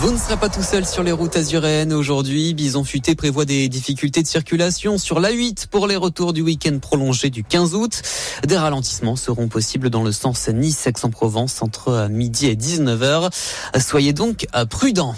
[0.00, 2.52] Vous ne serez pas tout seul sur les routes azuréennes aujourd'hui.
[2.52, 7.30] Bison Futé prévoit des difficultés de circulation sur l'A8 pour les retours du week-end prolongé
[7.30, 8.02] du 15 août.
[8.46, 13.30] Des ralentissements seront possibles dans le sens Nice-Aix-en-Provence entre midi et 19h.
[13.80, 15.14] Soyez donc prudents.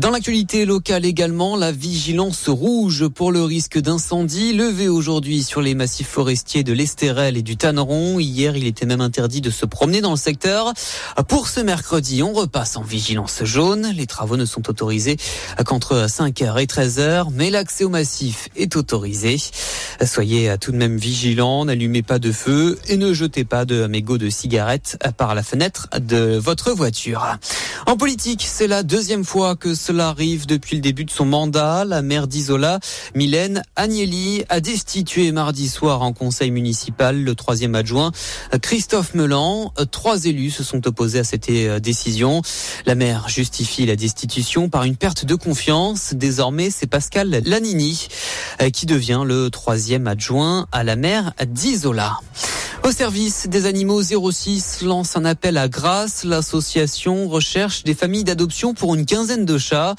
[0.00, 5.74] Dans l'actualité locale également, la vigilance rouge pour le risque d'incendie levée aujourd'hui sur les
[5.74, 8.18] massifs forestiers de l'Estérel et du Tanneron.
[8.18, 10.74] Hier, il était même interdit de se promener dans le secteur.
[11.28, 13.90] Pour ce mercredi, on repasse en vigilance jaune.
[13.96, 15.16] Les travaux ne sont autorisés
[15.64, 19.38] qu'entre 5h et 13h, mais l'accès au massif est autorisé.
[20.04, 24.18] Soyez tout de même vigilants, n'allumez pas de feu et ne jetez pas de mégots
[24.18, 27.38] de cigarettes par la fenêtre de votre voiture.
[27.86, 31.84] En politique, c'est la deuxième fois que cela arrive depuis le début de son mandat.
[31.84, 32.80] La maire d'Isola,
[33.14, 38.12] Mylène Agnelli, a destitué mardi soir en conseil municipal le troisième adjoint,
[38.62, 39.72] Christophe Melan.
[39.90, 42.42] Trois élus se sont opposés à cette euh, décision.
[42.86, 46.14] La maire justifie la destitution par une perte de confiance.
[46.14, 48.08] Désormais, c'est Pascal Lanini
[48.72, 52.18] qui devient le troisième adjoint à la maire d'Isola.
[52.86, 56.22] Au service des animaux 06 lance un appel à grâce.
[56.22, 59.96] L'association recherche des familles d'adoption pour une quinzaine de chats.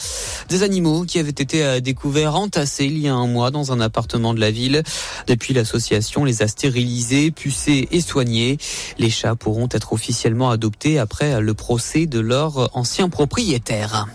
[0.47, 3.81] Des animaux qui avaient été euh, découverts entassés il y a un mois dans un
[3.81, 4.83] appartement de la ville.
[5.27, 8.57] Depuis, l'association les a stérilisés, pucés et soignés.
[8.97, 14.07] Les chats pourront être officiellement adoptés après le procès de leur ancien propriétaire.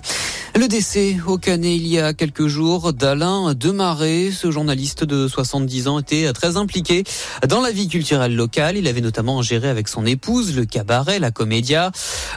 [0.55, 4.31] Le décès au Canet il y a quelques jours d'Alain Demaret.
[4.31, 7.05] Ce journaliste de 70 ans était très impliqué
[7.48, 8.77] dans la vie culturelle locale.
[8.77, 11.91] Il avait notamment géré avec son épouse le cabaret, la comédia.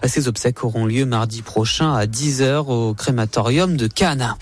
[0.06, 4.36] Ces obsèques auront lieu mardi prochain à 10h au crématorium de Cannes.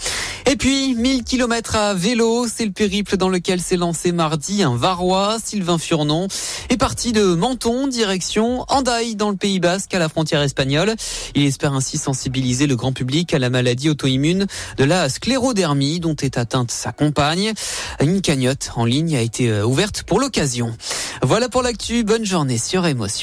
[0.46, 4.76] Et puis, 1000 km à vélo, c'est le périple dans lequel s'est lancé mardi un
[4.76, 6.28] Varois, Sylvain Furnon,
[6.70, 10.96] est parti de Menton, direction Andaille, dans le Pays Basque, à la frontière espagnole.
[11.34, 16.16] Il espère ainsi sensibiliser le grand public à la maladie auto-immune de la sclérodermie dont
[16.16, 17.54] est atteinte sa compagne.
[18.02, 20.76] Une cagnotte en ligne a été euh, ouverte pour l'occasion.
[21.22, 22.04] Voilà pour l'actu.
[22.04, 23.22] Bonne journée sur Émotion.